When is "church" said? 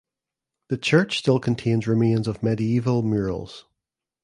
0.79-1.19